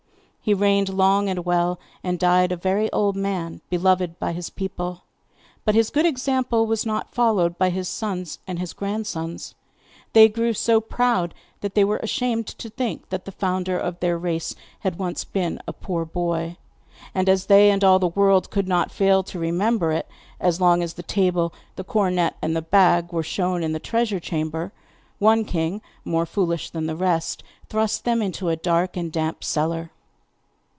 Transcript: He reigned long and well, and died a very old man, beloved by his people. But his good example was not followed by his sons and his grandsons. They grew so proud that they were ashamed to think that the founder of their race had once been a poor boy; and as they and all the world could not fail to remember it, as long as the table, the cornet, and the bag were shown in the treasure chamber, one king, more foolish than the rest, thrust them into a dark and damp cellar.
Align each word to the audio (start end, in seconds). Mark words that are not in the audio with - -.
He 0.43 0.55
reigned 0.55 0.89
long 0.89 1.29
and 1.29 1.45
well, 1.45 1.79
and 2.03 2.17
died 2.17 2.51
a 2.51 2.57
very 2.57 2.91
old 2.91 3.15
man, 3.15 3.61
beloved 3.69 4.17
by 4.17 4.31
his 4.33 4.49
people. 4.49 5.03
But 5.65 5.75
his 5.75 5.91
good 5.91 6.05
example 6.07 6.65
was 6.65 6.83
not 6.83 7.13
followed 7.13 7.59
by 7.59 7.69
his 7.69 7.87
sons 7.87 8.39
and 8.47 8.57
his 8.57 8.73
grandsons. 8.73 9.53
They 10.13 10.27
grew 10.27 10.53
so 10.53 10.81
proud 10.81 11.35
that 11.61 11.75
they 11.75 11.83
were 11.83 11.99
ashamed 12.01 12.47
to 12.47 12.71
think 12.71 13.09
that 13.09 13.25
the 13.25 13.31
founder 13.31 13.77
of 13.77 13.99
their 13.99 14.17
race 14.17 14.55
had 14.79 14.97
once 14.97 15.23
been 15.23 15.59
a 15.67 15.73
poor 15.73 16.05
boy; 16.05 16.57
and 17.13 17.29
as 17.29 17.45
they 17.45 17.69
and 17.69 17.83
all 17.83 17.99
the 17.99 18.07
world 18.07 18.49
could 18.49 18.67
not 18.67 18.91
fail 18.91 19.21
to 19.21 19.37
remember 19.37 19.91
it, 19.91 20.07
as 20.39 20.59
long 20.59 20.81
as 20.81 20.95
the 20.95 21.03
table, 21.03 21.53
the 21.75 21.83
cornet, 21.83 22.33
and 22.41 22.55
the 22.55 22.63
bag 22.63 23.13
were 23.13 23.21
shown 23.21 23.61
in 23.61 23.73
the 23.73 23.79
treasure 23.79 24.19
chamber, 24.19 24.73
one 25.19 25.45
king, 25.45 25.83
more 26.03 26.25
foolish 26.25 26.71
than 26.71 26.87
the 26.87 26.95
rest, 26.95 27.43
thrust 27.69 28.05
them 28.05 28.23
into 28.23 28.49
a 28.49 28.55
dark 28.55 28.97
and 28.97 29.11
damp 29.11 29.43
cellar. 29.43 29.91